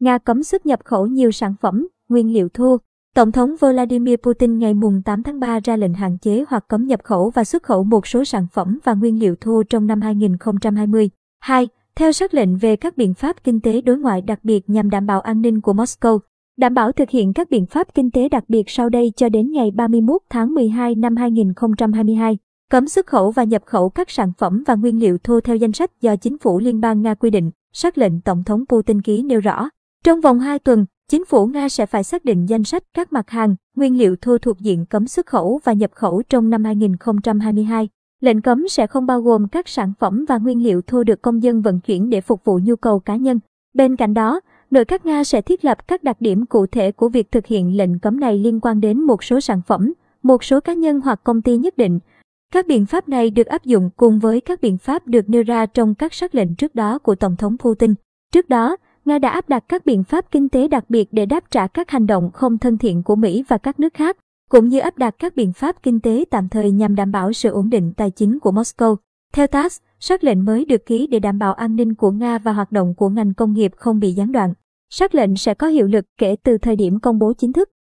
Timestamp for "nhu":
42.62-42.76